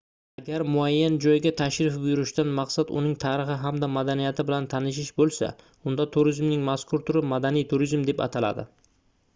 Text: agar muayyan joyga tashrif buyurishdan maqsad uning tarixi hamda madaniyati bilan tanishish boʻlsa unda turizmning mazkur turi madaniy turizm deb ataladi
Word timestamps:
agar 0.41 0.63
muayyan 0.75 1.17
joyga 1.25 1.51
tashrif 1.59 1.97
buyurishdan 2.05 2.49
maqsad 2.59 2.93
uning 3.01 3.13
tarixi 3.25 3.57
hamda 3.67 3.91
madaniyati 3.99 4.47
bilan 4.49 4.69
tanishish 4.73 5.13
boʻlsa 5.23 5.51
unda 5.91 6.11
turizmning 6.19 6.67
mazkur 6.73 7.07
turi 7.11 7.25
madaniy 7.35 7.69
turizm 7.75 8.11
deb 8.11 8.27
ataladi 8.31 8.69